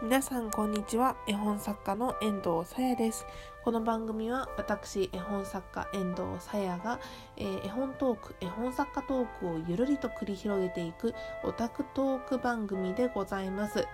[0.00, 1.16] 皆さんこんにちは。
[1.26, 3.26] 絵本作家の遠藤さやです。
[3.64, 7.00] この番組は私絵本作家遠藤さやが、
[7.36, 13.88] えー、絵本トーク絵本作家トークをゆるりと繰り広げていくオタクトーク番組でございます。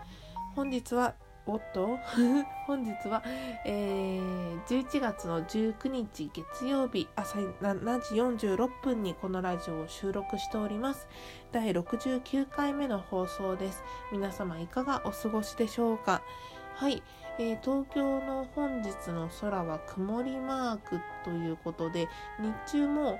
[0.54, 1.14] 本日は
[1.47, 1.99] おっと？
[2.67, 3.22] 本日は、
[3.67, 11.06] えー、11月の19日月曜日朝7時46分にこのラジオを収録しております。
[11.53, 13.83] 第69回目の放送です。
[14.10, 16.23] 皆様いかがお過ごしでしょうか？
[16.77, 17.02] はい、
[17.38, 23.19] えー、東京の本日の空は曇りマークということで日中も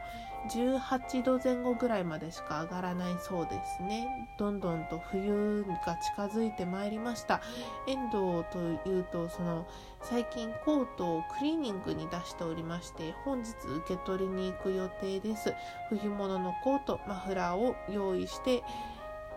[0.49, 4.29] 18度前後ぐらいまでしか上がらないそうですね。
[4.39, 7.41] どんどんと冬が近づいてまいりました。
[7.87, 9.67] 遠藤というとその
[10.03, 15.55] 最近コートをクリーニングに出しておりまして本日受け取りに行く予定です。
[15.89, 18.63] 冬物のコートマフラーを用意して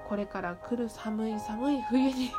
[0.09, 2.31] これから来る寒い寒い冬に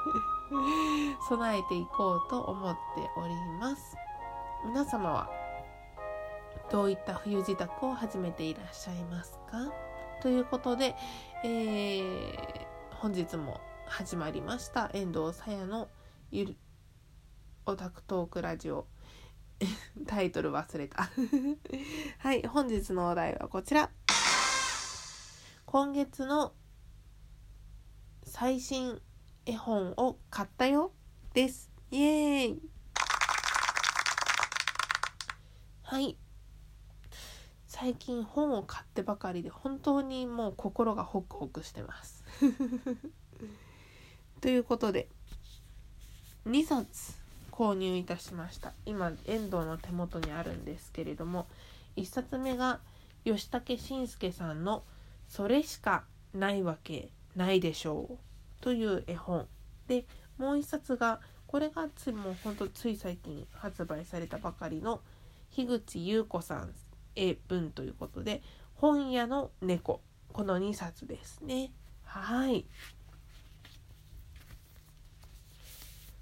[1.29, 2.79] 備えていこうと思って
[3.17, 3.97] おります。
[4.65, 5.31] 皆様は
[6.71, 9.73] どういった冬支度を始めていらっしゃいますか？
[10.23, 10.97] ということで、
[11.45, 14.91] えー、本日も始まりました。
[14.93, 15.89] 遠藤さやの
[16.31, 16.57] ゆる
[17.67, 18.87] オタクトークラジオ。
[20.07, 21.09] タイトル忘れた。
[22.19, 23.91] はい本日のお題はこちら。
[25.67, 26.55] 今月の
[28.25, 29.01] 最新
[29.49, 30.93] 絵本を買ったよ。
[31.33, 31.71] です。
[31.91, 32.63] イエーイ。
[35.85, 36.19] はい。
[37.67, 42.23] 最近本を買ってばかりで本当にもう心がホクホクしてます。
[44.43, 45.09] ということで
[46.45, 47.15] 2冊
[47.51, 48.75] 購入いたしました。
[48.85, 51.47] 今遠藤の手元にあるんですけれども
[51.97, 52.81] 1冊目が
[53.25, 54.85] 吉武慎介さんの
[55.27, 58.19] 「それしかないわけないでしょう」
[58.61, 59.47] という絵本。
[59.87, 60.07] で
[60.37, 65.01] もう1冊がこれがつもうほんとつい最近発売されたばかりの
[65.51, 66.75] 樋口優子さん
[67.17, 68.43] 絵文ということで
[68.75, 70.01] 本屋の猫。
[70.33, 71.73] この2冊ですね。
[72.05, 72.67] はい。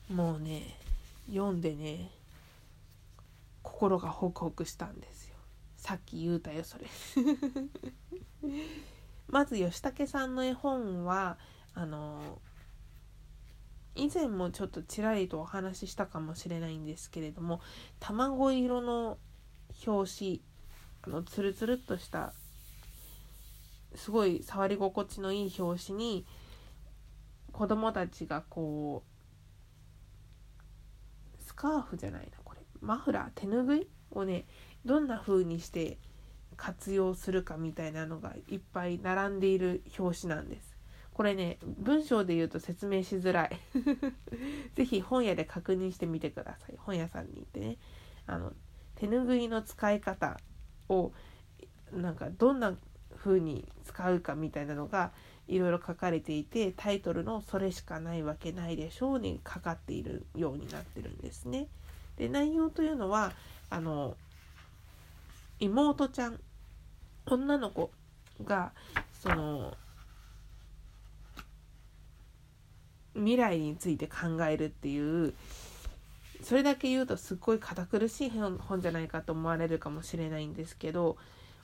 [0.08, 0.78] もうね
[1.28, 2.10] 読んでね
[3.62, 5.36] 心がホクホクしたんですよ。
[5.76, 6.86] さっき言うたよそれ。
[9.28, 11.36] まず吉武さんの絵本は
[11.78, 12.40] あの
[13.94, 17.60] 以前もちょっとちらりとお話ししたかもしれないんですけれども
[18.00, 19.18] 卵色の
[19.86, 20.42] 表紙
[21.02, 22.32] あのツルツルっとした
[23.94, 26.26] すごい触り心地のいい表紙に
[27.52, 29.02] 子供たちがこ
[31.38, 33.86] うスカーフじゃないなこれマフラー手ぬぐい？
[34.12, 34.46] をね
[34.84, 35.98] どんな風にして
[36.56, 40.65] 活用するかみたいなのがいっぱい並んでいる表紙なんです。
[41.16, 43.58] これね文章で言うと説明しづらい。
[44.76, 46.74] 是非本屋で確認してみてください。
[46.76, 47.78] 本屋さんに行ってね。
[48.26, 48.52] あの
[48.96, 50.38] 手ぬぐいの使い方
[50.90, 51.12] を
[51.90, 52.76] なんかどんな
[53.16, 55.10] 風に使うかみたいなのが
[55.48, 61.68] いろいろ書かれていてタイトルの「それしかないわけないでしょう」にかかっているようになってるんですね。
[62.18, 63.32] で内容というのは
[63.70, 64.18] あの
[65.60, 66.38] 妹ちゃん
[67.24, 67.90] 女の子
[68.44, 68.72] が
[69.14, 69.74] その
[73.16, 75.34] 未来について考えるっていう
[76.42, 81.16] それだけ言うとすっごい堅苦しい本じゃないかと思われるかもしれないんですけど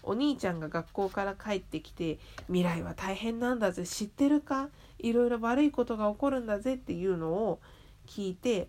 [0.02, 4.68] お兄ちゃんが学校から帰ってきて未来は大変なんだぜ知ってるか？
[4.98, 7.60] いろいろ悪いことが起こるんだぜっていうのを
[8.08, 8.69] 聞いて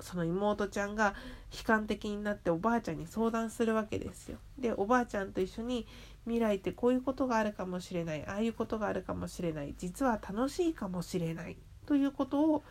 [0.00, 1.14] その妹ちゃんが
[1.52, 4.38] 悲観的になっておばあちゃんに相談するわけですよ。
[4.58, 5.86] でおばあちゃんと一緒に
[6.24, 11.56] 未来ってこういうことがあるかもしれないああいうことがあるかもしれない実は楽しいかもしれない
[11.86, 12.64] ということを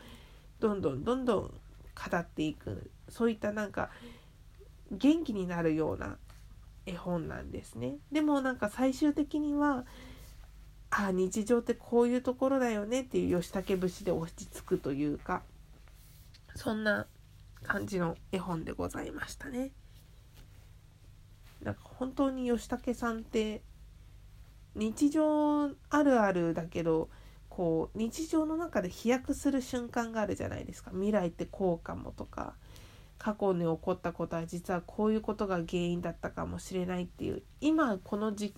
[0.59, 3.89] どんどんどんどん語っていくそういったなんか
[4.91, 6.17] 元気になるような
[6.85, 7.95] 絵本なんですね。
[8.11, 9.85] でもなんか最終的には
[10.91, 15.41] あ日常ってこういうところだよねっていう吉武節で落ち着くというか
[16.55, 17.07] そんな
[17.63, 19.71] 感じの絵本でございましたね。
[21.61, 23.61] なんか本当に吉武さんって
[24.75, 27.09] 日常あるあるだけど
[27.55, 30.91] こう日常の中で飛躍する瞬間があるじゃないですか。
[30.91, 32.55] 未来ってこうかもとか。
[33.17, 37.43] 過去に起こったことは実はこういうことが原因だったかもしれないっていう。
[37.61, 38.53] 今この時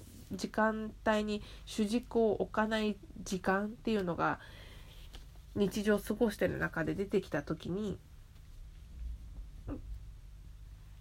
[0.51, 4.39] 間帯に主軸を置かない時間っていうのが
[5.55, 7.99] 日常を過ごしてる中で出てきた時に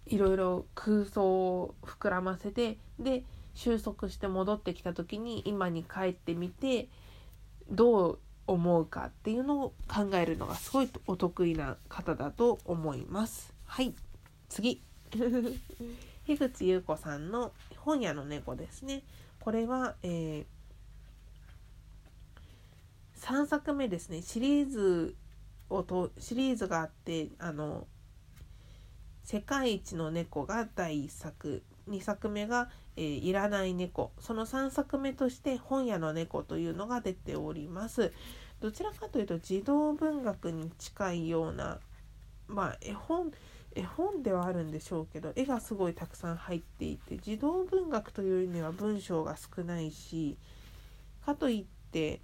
[0.05, 3.23] いろいろ空想を膨らませてで
[3.53, 6.89] 収束して戻ってきた時に今に帰ってみて
[7.69, 13.53] どう思うかっていうのを考えるのがすごいお得意な方だと思います。
[13.65, 13.93] はい
[14.49, 14.81] 次
[16.25, 19.03] 樋口優子さんの本屋の猫ですね。
[19.39, 20.45] これは、えー、
[23.15, 25.15] 3作目ですねシリーズ
[25.69, 27.87] をとシリーズがあってあの
[29.23, 34.11] 世界一の猫が第1作2作目が、えー、いらない猫。
[34.19, 38.11] その3作目として本屋の猫というのが出ております。
[38.59, 41.79] どちらかというと児童文学に近いような
[42.47, 43.31] まあ絵本
[43.75, 50.37] 絵本ではあるんでしょうけど絵がすごいたくさん入っていて児童文学というには文章が少ないし
[51.23, 52.19] かといって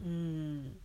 [0.00, 0.76] うん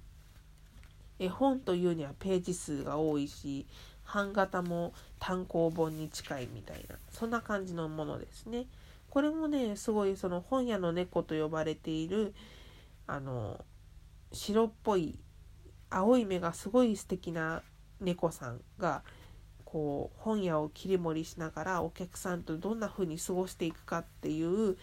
[1.19, 3.68] 絵本というにはページ数が多いし
[4.11, 8.65] 版型も単行本に近いみたいなそんな感じのものですね。
[9.09, 12.33] これもねすごいその本屋の猫と呼ばれている
[13.07, 13.63] あの
[14.31, 15.17] 白っぽい
[15.89, 17.63] 青い目がすごい素敵な
[18.00, 19.01] 猫さんが
[19.65, 24.77] こう本屋を切り盛りしながらお客さんとどんな風に過ごしていくかっていう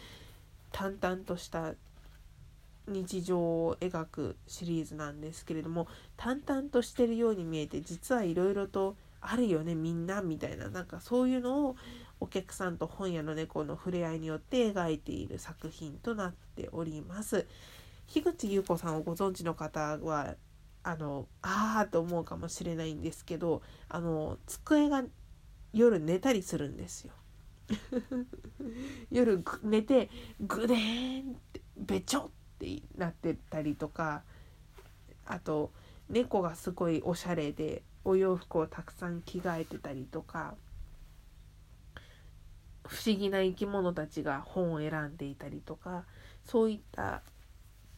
[0.73, 1.75] 淡々とした
[2.89, 8.97] 日常を描くシリーズなんですけれども淡々としてるように見えて実はいろいろと
[9.29, 11.77] あるよねみんなみたいななんかそういうのを
[12.21, 17.47] お客さんと本屋の猫の触れ合いによって描いている作品となっております。
[18.07, 20.37] 樋口優子さんをご存知の方は
[20.85, 25.03] あのああと思うかもしれないんですけどあの机が
[25.73, 27.13] 夜寝たりするんですよ。
[29.11, 30.09] 夜寝て
[30.41, 32.31] グデーンってべちょっ
[32.61, 34.23] てなってたりとか
[35.27, 35.73] あと
[36.09, 40.55] 猫がすごいおしゃれでお洋服をたくさん着替えてたりとか
[42.87, 46.05] 不思議な生き物たちが本を選んでいたりとか
[46.45, 47.23] そういった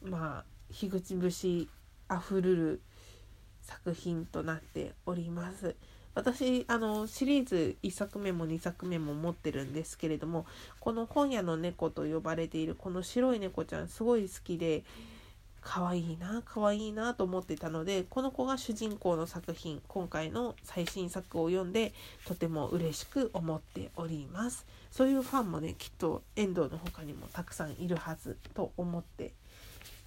[0.01, 1.67] まあ樋口節
[2.07, 2.81] あふるる
[3.61, 5.75] 作品となっております。
[6.15, 10.45] 私あのシリーズ1作目も2作目も持ってるんですけれども
[10.79, 14.83] この本屋の猫と呼ばれているこの白い猫ちゃんすごい好きで
[15.61, 21.93] 可愛いな可愛いなと思ってたのでこの子が主人公の作品今回の最新作を読んで
[22.25, 24.65] とても嬉しく思っております。
[24.91, 29.33] そういうファンもねきっと遠藤の他にもたくさんいるはずと思って。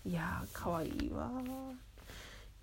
[0.04, 1.30] いやー可愛いわ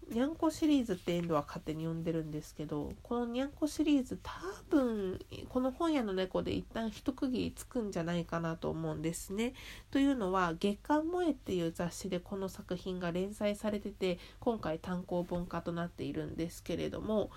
[0.10, 4.32] にゃんこシリーズってエンドは勝手に呼んでるんですけどこのにゃんこシリーズ多
[4.70, 5.20] 分
[5.50, 9.54] この本屋の猫で一旦一区切りつくんじゃないかなと思うんですね。
[9.92, 17.30] というのは月刊萌えっていう雑誌でこの作品が連載されてて今回単行本化となっているんですけれども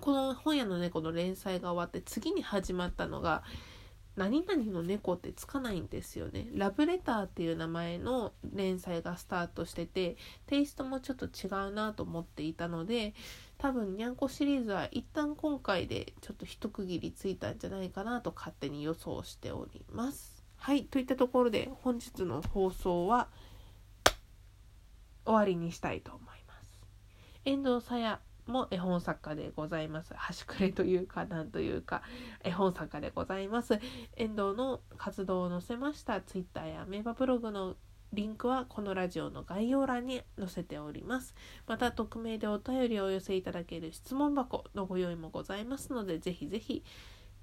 [0.00, 3.42] この本屋の猫の連載が終わって次に始まったのが
[4.16, 6.48] 何々の猫ってつかないんですよね。
[6.54, 10.16] ラブレターっていう名前の連載がスタートしてて、
[10.46, 13.14] テイストもちょっと違うなと思っていたので、
[13.58, 20.42] 多分にゃんこシリーズは一旦今回でちょっと一区切りついたんじゃないかなと勝手に予想しております。
[20.56, 23.28] はい、といったところで本日の放送は
[25.24, 26.82] 終わりにしたいと思います。
[27.44, 30.14] 遠藤さやも絵本作家でございます。
[30.14, 32.02] 端くれというか、なんというか、
[32.44, 33.80] 絵本作家でございます。
[34.16, 37.76] 遠藤の活動を載せました Twitter やメーバブログの
[38.12, 41.34] リンクはこのラジオの概要欄に載せております。
[41.66, 46.82] また、匿名でお便りをお寄せいただける質問箱のご用意もございますので、ぜひぜひ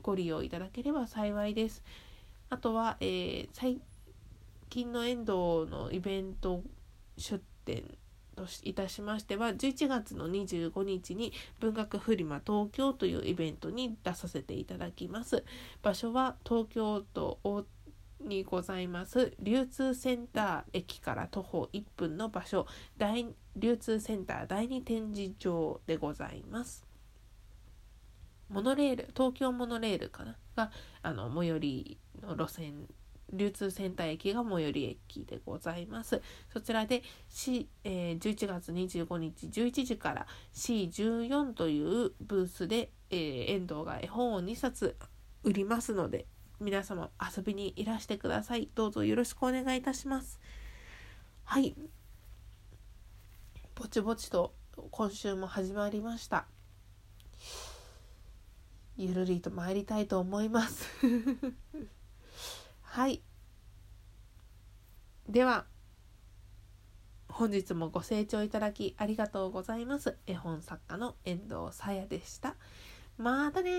[0.02, 1.84] ご利用いただければ幸いです。
[2.50, 3.82] あとは、えー、最
[4.70, 5.32] 近の遠藤
[5.70, 6.64] のイベント
[7.18, 7.84] 出展
[8.38, 15.44] といたしましては11月の25日に文学フリマ東京というイベントに出させていただきます。
[15.82, 17.40] 場所は東京都
[18.22, 22.66] にございます流通センター駅から徒歩1分の場所
[22.98, 26.86] 大流通センター第二展示場でございます。
[28.50, 30.38] モノレール東京モノレールかな？
[30.56, 32.88] があの最寄りの路線
[33.34, 36.22] 流通センター駅が最寄り駅でございます。
[36.52, 44.98] そちらで、C えー、11月25日11時から C14 というブースで、えー、遠藤が絵本を2冊
[45.44, 46.26] 売りますので、
[46.60, 48.70] 皆様遊びにいらしてください。
[48.76, 50.40] どうぞよろしくお願いいたします。
[51.44, 51.76] はい。
[53.76, 54.54] ぼちぼちと
[54.92, 56.48] 今週も始まりました。
[58.98, 60.90] ゆるりと参りたいと思います
[62.98, 63.22] はい。
[65.30, 65.68] では
[67.30, 70.18] 本日もご清聴いただきありがとうございます。
[70.26, 72.56] 絵本作家の遠藤さやでした。
[73.20, 73.70] またね